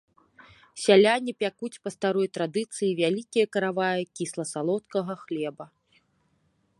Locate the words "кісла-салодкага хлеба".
4.21-5.65